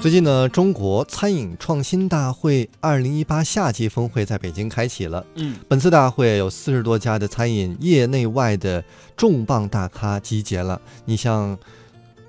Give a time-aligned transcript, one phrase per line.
[0.00, 5.26] 最近呢，中国餐饮创新大会二零一八夏季峰会在北京开启了。
[5.34, 8.82] 嗯，本次大会有四十多家的餐饮业内外的
[9.16, 10.80] 重磅大咖集结了。
[11.04, 11.58] 你像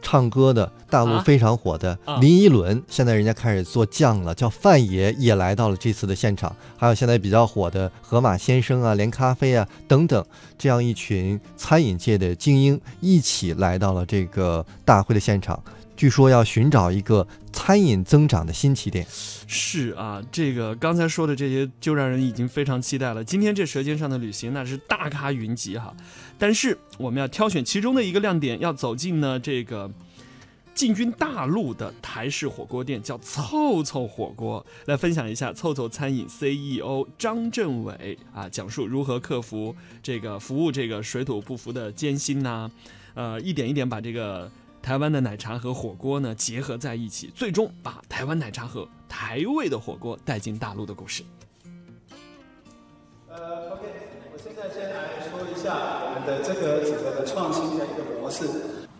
[0.01, 6.55] 唱歌的，大陆啊非常火的啊林依轮，现在人家开始做酱了，叫范爷也来到了这次的现场。
[6.75, 10.25] 还有现在比较火的河马先生啊、连咖啡啊等等，
[10.57, 15.61] 这样一群餐饮界的精英一起来到了这个大会的现场。
[15.95, 17.27] 据说要寻找一个
[17.69, 19.05] 餐饮增长的新起点。
[19.45, 23.23] 是啊，这个刚才说的这些就让人已经非常期待了。
[23.23, 25.95] 今天这《舌尖上的旅行》那是大咖云集哈，
[26.39, 29.87] 但是我们要挑选其中的一个亮点，要走进呢这个
[30.73, 42.71] 进军大陆的台式火锅店，叫凑凑火锅，来分享一下凑凑餐饮 CEO 张振伟啊，讲述如何克服这个服务这个水土不服的艰辛呐、
[43.13, 44.51] 呃，一点一点把这个。
[44.81, 51.23] 台湾的奶茶和火锅呢结合在一起，最终把台湾奶茶和台味的火锅带进大陆的故事。
[53.27, 53.83] 呃，OK，
[54.33, 54.95] 我现在先来
[55.29, 58.45] 说一下我们的这个整个的创新的一个模式。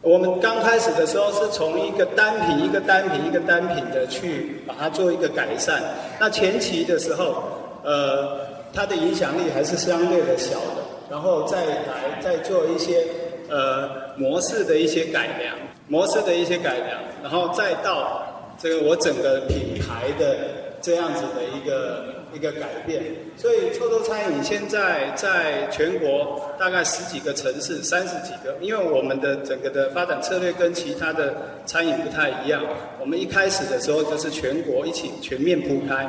[0.02, 5.82] 我们刚开始的时候是从一个单品一个单品一个单品的去把它做一个改善。
[6.20, 7.44] 那前期的时候，
[7.84, 13.06] 呃，它的影响力还是相对的小的，然后再来再做一些
[13.50, 15.56] 呃模式的一些改良，
[15.88, 18.24] 模式的一些改良，然后再到
[18.58, 20.36] 这个我整个品牌的
[20.82, 23.04] 这样子的一个一个改变。
[23.38, 31.34] 所以臭臭餐饮现在在全国大概十几个城市，三十几个，因为我们的整个的发展策略跟其他的
[31.66, 32.62] 餐饮不太一样。
[33.00, 36.06] 我们一开始的时候就是全国一起全面铺开，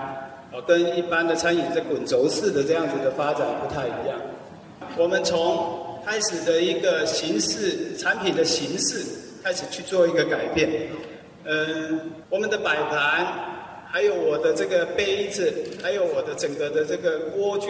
[0.52, 4.18] 呃，跟一般的餐饮在滚轴式的这样子的发展不太一样。
[4.96, 9.04] 我们从开始的一个形式，产品的形式
[9.42, 10.68] 开始去做一个改变。
[11.44, 13.26] 嗯，我们的摆盘，
[13.90, 17.68] 还有我的这个杯子，还有我的整个的这个锅具，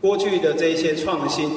[0.00, 1.50] 锅具的这一些创新，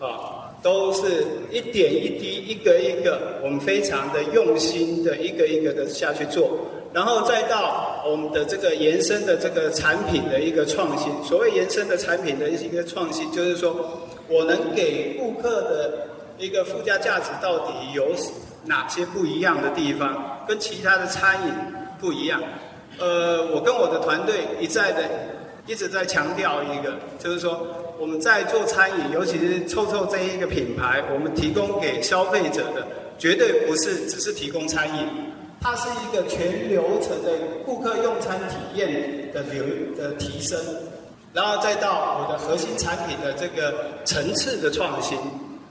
[0.00, 6.58] 啊，都是一点一滴、一个一个，我们非常的用心的一个一个的下去做。
[6.98, 11.12] 然后再到我们的这个延伸的这个产品的一个创新。
[11.22, 16.08] 所谓延伸的产品的一个创新，就是说我能给顾客的
[16.38, 18.08] 一个附加价值到底有
[18.64, 21.54] 哪些不一样的地方，跟其他的餐饮
[22.00, 22.42] 不一样。
[22.98, 25.04] 呃，我跟我的团队一再的
[25.68, 27.64] 一直在强调一个，就是说
[27.96, 32.84] 我们在做餐饮，尤其是臭臭这一个品牌，我们提供给消费者的
[33.20, 35.27] 绝对不是只是提供餐饮。
[35.60, 37.30] 它是一个全流程的
[37.66, 39.64] 顾客用餐体验的流
[39.96, 40.56] 的提升，
[41.32, 43.74] 然后再到我的核心产品的这个
[44.04, 45.18] 层次的创新。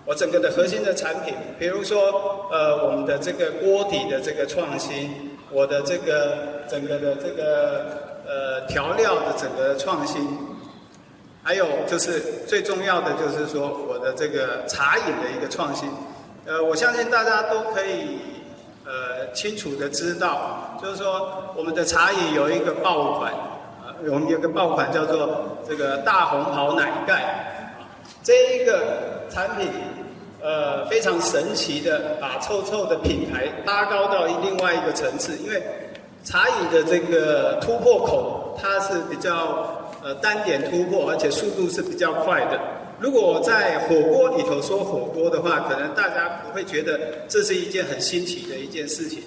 [0.05, 5.09] 我整个的核心的产品，比如说呃我们的这个锅底的这个创新，
[5.51, 10.21] 我的这个整个的这个呃调料的整个创新，
[11.43, 15.89] 还有就是最重要的就是说我的这个茶饮的一个创新。
[16.45, 18.19] 呃，我相信大家都可以。
[18.87, 27.83] 呃，清楚的知道，就是说我们的茶饮有一个爆款，啊，我们有个爆款叫做这个大红袍奶盖，啊，
[28.23, 29.67] 这一个产品，
[30.41, 35.61] 呃，非常神奇的把臭臭的品牌拉高到另外一个层次，因为
[36.23, 39.67] 茶饮的这个突破口，它是比较
[40.01, 42.57] 呃单点突破，而且速度是比较快的。
[43.00, 49.22] 如果在火锅里头说火锅的话，可能大家不会觉得这是一件很新奇的一件事情。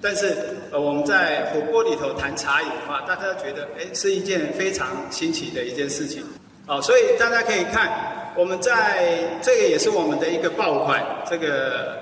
[0.00, 0.36] 但是
[0.70, 6.22] 呃，我们在火锅里头谈茶饮的话，大家觉得哎是一件非常新奇的一件事情。
[6.66, 11.96] 啊，所以大家可以看，我们在这个也是我们的一个爆款，这个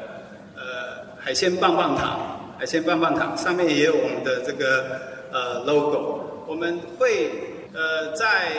[0.57, 5.01] 呃海鲜棒棒糖，海鲜棒棒糖上面也有我们的这个
[5.33, 6.21] 呃 logo。
[6.47, 7.31] 我们会
[7.73, 8.53] 呃在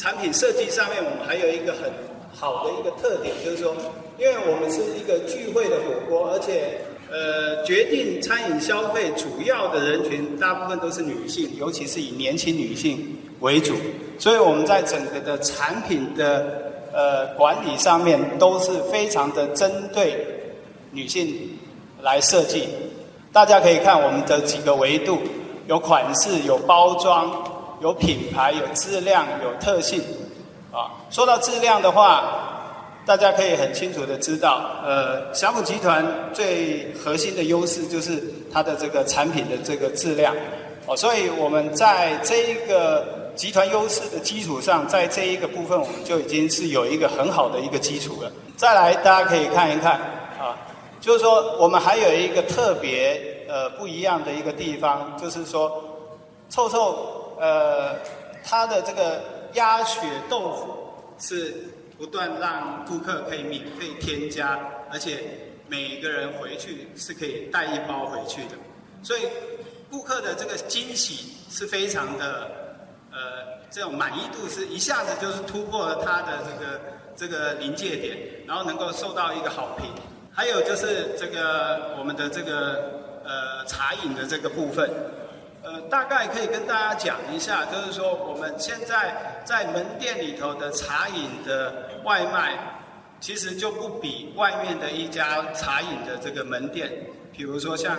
[0.00, 1.92] 产品设计上面，我们还有一个很
[2.32, 3.76] 好的一个特点，就是说，
[4.18, 6.80] 因为我们是一个聚会的火锅，而且
[7.10, 13.74] 呃，决定餐饮消费主要的人群大部分都是女性，尤其是以年轻女性为主，
[14.18, 20.24] 所以我们在整个的产品的呃管理上面都是非常的针对
[20.92, 21.58] 女性
[22.00, 22.70] 来设计。
[23.34, 25.18] 大家可以看我们的几个维度，
[25.66, 27.30] 有款式，有包装。
[27.80, 30.02] 有品牌、有质量、有特性，
[30.70, 38.22] 啊，说到质量的话，大家可以很清楚的知道，呃，祥普集团最核心的优势就是
[38.52, 40.34] 它的这个产品的这个质量，
[40.86, 48.30] 哦，所以我们在这一个集团优势的基础上，在这一个部分我们就已经是有一个很好的一个基础了。
[48.56, 49.92] 再来，大家可以看一看，
[50.38, 50.52] 啊，
[51.00, 55.82] 就是说我们还有一个特别呃不一样的一个地方，就是说
[56.50, 57.96] 臭臭呃
[58.44, 59.22] 它的这个
[59.54, 60.76] 鸭血豆腐
[61.18, 61.54] 是
[61.98, 64.58] 不断让顾客可以免费添加，
[64.92, 65.18] 而且
[65.66, 68.54] 每个人回去是可以带一包回去的，
[69.02, 69.22] 所以
[69.90, 72.50] 顾客的这个惊喜是非常的
[73.12, 73.18] 呃
[73.70, 76.80] 这种满意度是一下子就是突破了他的这个
[77.16, 78.16] 这个临界点，
[78.46, 79.90] 然后能够受到一个好评。
[80.32, 84.88] 还有就是这个我们的这个呃茶饮的这个部分，
[85.62, 92.58] 呃大概可以跟大家讲一下，就是说我们现在在门店里头的茶饮的外卖，
[93.20, 96.90] 其实就不比外面的一家茶饮的这个门店，
[97.32, 97.98] 比如说像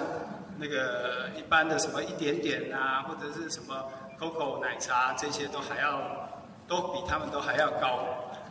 [0.58, 3.84] 那个一般的什么一点点啊，或者是什么
[4.19, 6.02] COCO 奶茶这些都还要
[6.68, 8.00] 都比他们都还要高。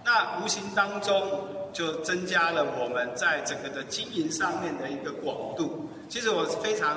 [0.04, 5.88] 那无形当中就增加了我们在整个的经营上面的一个广度。
[6.08, 6.96] 其实我是非常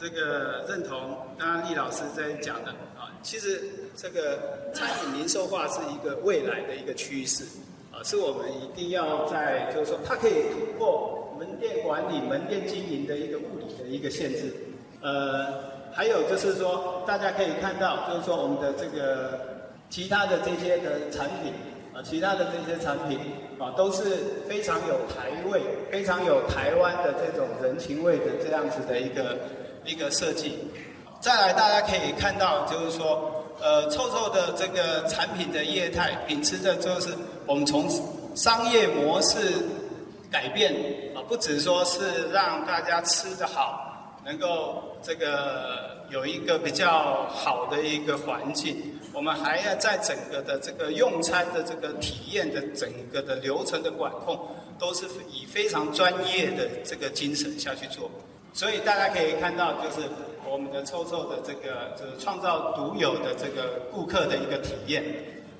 [0.00, 3.62] 这个认同刚刚易老师在讲的啊，其实
[3.94, 7.44] 这个餐饮零售化是一个未来的一个趋势
[7.92, 14.54] 啊，是我们一定要在就是说它可以突破门店管理、门店经营的一个物理的一个限制。
[15.02, 15.46] 呃，
[15.92, 19.38] 还有就是说大家可以看到，就是说我们的这个
[19.90, 21.52] 其他的这些的产品。
[21.92, 23.18] 啊，其他的这些产品
[23.58, 24.02] 啊，都是
[24.48, 25.60] 非常有台味、
[25.90, 29.36] 非常有台湾的这种人情味的这样子的一个
[29.84, 30.58] 一个设计。
[31.20, 37.08] 再来，大家可以看到，就是说，呃，臭臭的这个产品的业态，秉持的就是
[37.46, 37.86] 我们从
[38.34, 39.36] 商业模式
[40.30, 40.72] 改变
[41.14, 48.98] 啊，不只说是让大家吃得好，能够这个有一个比较好的一个环境。
[49.12, 54.38] 我们还要在整个的这个用餐的这个体验的整个的流程的管控，
[54.78, 58.10] 都是以非常专业的这个精神下去做。
[58.52, 60.08] 所以大家可以看到，就是
[60.48, 65.04] 我们的臭臭的这个，就是创造独有的这个顾客的一个体验。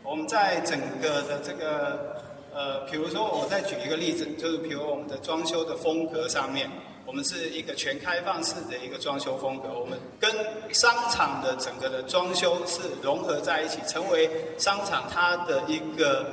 [0.03, 2.23] 我们在整个的这个，
[2.55, 6.69] 呃，比如说我再举一个例子，就是比如我们的装修的风格上面。
[7.07, 10.31] 我们是一个全开放式的一个装修风格，我们跟
[10.73, 16.25] 商场的整个的装修是融合在一起，成为商场它的一个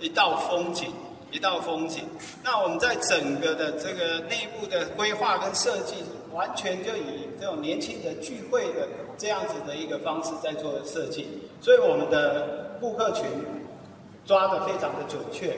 [0.00, 0.92] 一道风景，
[1.30, 2.04] 一道风景。
[2.42, 5.96] 那我们在整个的这个内部的规划跟设计，
[6.32, 11.28] 完全就以这种年轻人聚会的这样子的一个方式在做设计，
[11.60, 13.24] 所以我们的顾客群
[14.24, 15.56] 抓的非常的准确，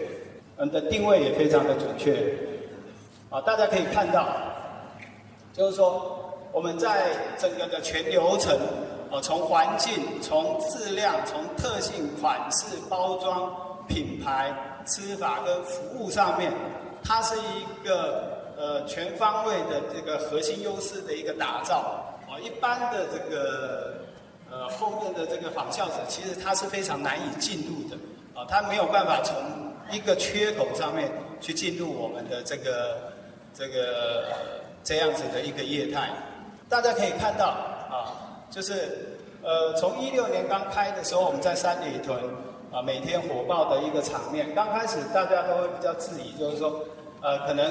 [0.56, 2.34] 我们的定位也非常的准确。
[3.30, 4.26] 啊，大家可以看到。
[5.52, 8.56] 就是说，我们在整个的全流程，
[9.10, 9.92] 啊，从环境、
[10.22, 13.52] 从质量、从特性、款式、包装、
[13.88, 14.54] 品牌、
[14.90, 16.52] 吃法跟服务上面，
[17.02, 22.04] 它是一个呃全方位的这个核心优势的一个打造。
[22.28, 23.94] 啊，一般的这个
[24.50, 27.96] 呃后面的这个仿效者，其实它是非常难以进入的。
[28.34, 29.34] 啊，它没有办法从
[29.90, 31.10] 一个缺口上面
[31.40, 33.12] 去进入我们的这个
[33.54, 34.26] 这个。
[34.82, 36.08] 这样子的一个业态，
[36.66, 37.48] 大家可以看到
[37.90, 38.16] 啊，
[38.50, 42.18] 就是呃，从一六年刚开的时候，我们在三里屯
[42.72, 44.54] 啊，每天火爆的一个场面。
[44.54, 46.84] 刚开始大家都会比较质疑，就是说，
[47.20, 47.66] 呃，可能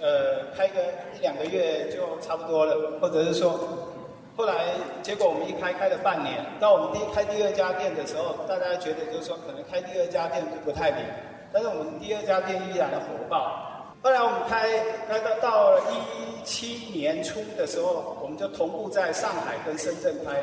[0.00, 0.80] 呃开个
[1.16, 3.58] 一两个月就差不多了，或者是说，
[4.36, 4.66] 后来
[5.02, 11.04] 结果我们一开开了半年，到我们第一开第二家店的时候，大家觉得就是说，可能开第二家店就不太灵，
[11.52, 13.60] 但是我们第二家店依然的火爆。
[14.00, 14.68] 后来我们开
[15.08, 20.40] 开到到了一七年初的时候，我们就同步在上海跟深圳开。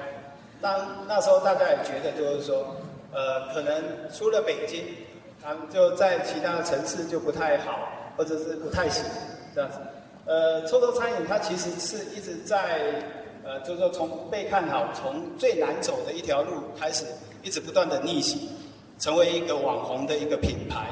[0.60, 2.66] 当那时候大家也觉得就是说，
[3.12, 4.84] 呃，可能除了北京，
[5.42, 9.04] 他们就在其他的城市就不太好，或者是不太行
[9.54, 9.78] 这样子。
[10.26, 12.80] 呃，臭臭餐饮它其实是一直在，
[13.44, 17.06] 呃，就是说从被看好，从最难走的一条路开始，
[17.44, 18.50] 一直不断的逆袭，
[19.00, 20.88] 成为一个网红的一个品牌。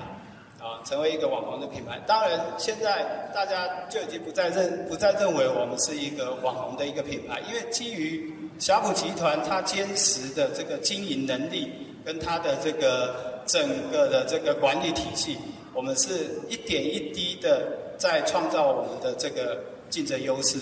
[0.62, 1.98] 啊，成为一个网红的品牌。
[2.06, 11.72] 当然，现在大家就已经不再认不再认为我们是一个网红的一个品牌，因为基于霞浦集团它坚实的这个经营能力
[12.10, 13.62] 跟它的这个整
[13.92, 15.38] 个的这个管理体系，
[15.75, 19.60] 我们是一点一滴的在创造我们的这个
[19.92, 20.58] 竞争优势。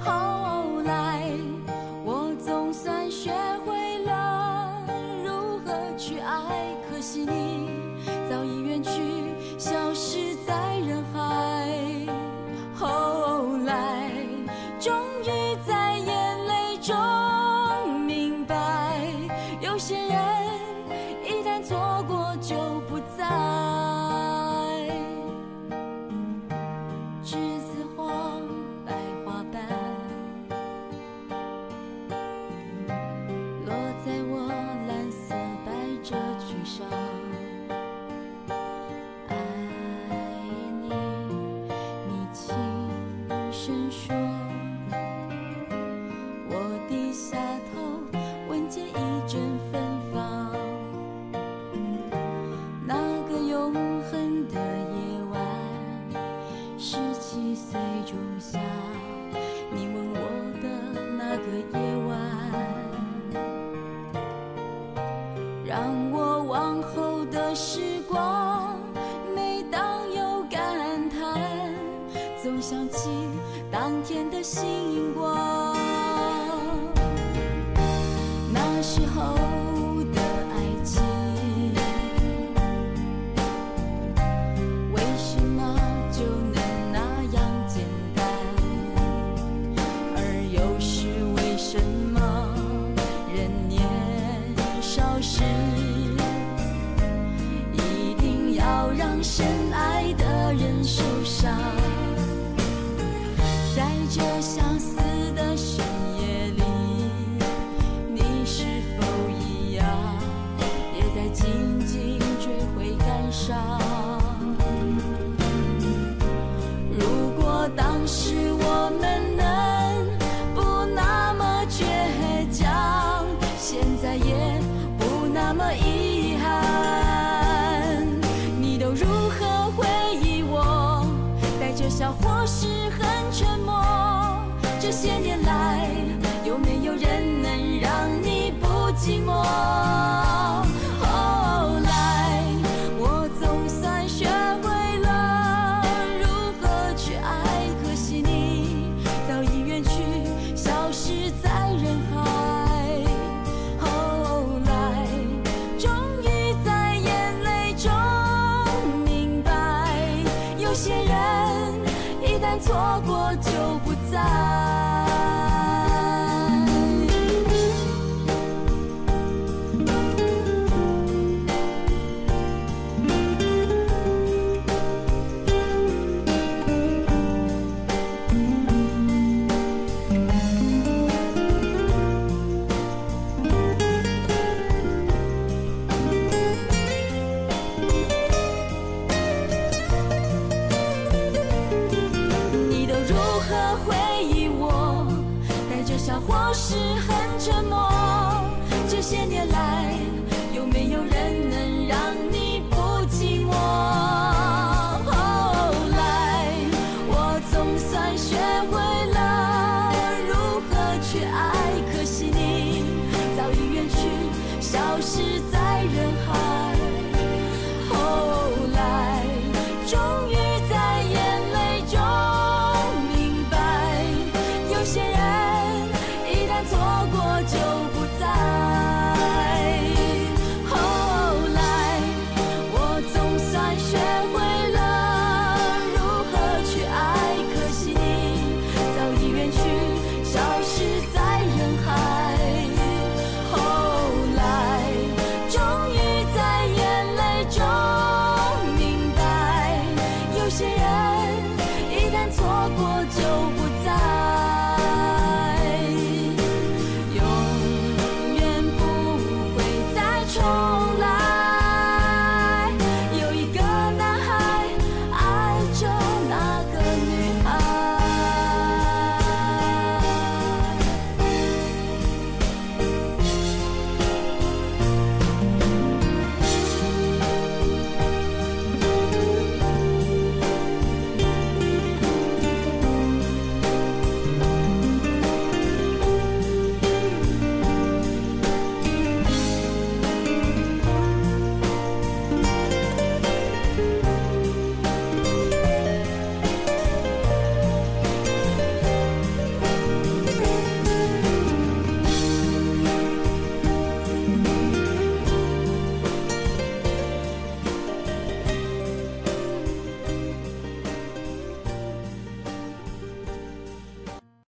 [0.00, 1.22] 后来
[2.04, 3.32] 我总算学
[3.64, 4.86] 会了
[5.24, 7.63] 如何去爱，可惜你。
[95.24, 95.42] 少时，
[97.72, 99.46] 一定要让深